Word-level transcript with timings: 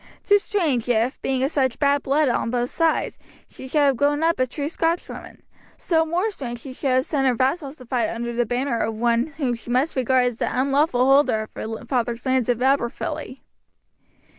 'Tis 0.25 0.41
strange 0.41 0.89
if, 0.89 1.21
being 1.21 1.43
of 1.43 1.51
such 1.51 1.77
bad 1.77 2.01
blood 2.01 2.27
on 2.27 2.49
both 2.49 2.71
sides, 2.71 3.19
she 3.47 3.67
should 3.67 3.77
have 3.81 3.95
grown 3.97 4.23
up 4.23 4.39
a 4.39 4.47
true 4.47 4.67
Scotchwoman 4.67 5.43
still 5.77 6.07
more 6.07 6.31
strange 6.31 6.61
she 6.61 6.73
should 6.73 7.05
send 7.05 7.27
her 7.27 7.35
vassals 7.35 7.75
to 7.75 7.85
fight 7.85 8.09
under 8.09 8.33
the 8.33 8.43
banner 8.47 8.79
of 8.79 8.95
one 8.95 9.27
whom 9.37 9.53
she 9.53 9.69
must 9.69 9.95
regard 9.95 10.25
as 10.25 10.39
the 10.39 10.59
unlawful 10.59 11.05
holder 11.05 11.43
of 11.43 11.49
her 11.55 11.85
father's 11.85 12.25
lands 12.25 12.49
of 12.49 12.57
Aberfilly." 12.63 13.41